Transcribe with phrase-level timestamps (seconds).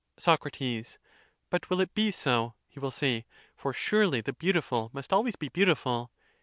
[0.17, 0.47] Soc.
[1.51, 2.55] But will it be so?
[2.67, 6.09] he will say; for surely the beautiful must always be beautiful.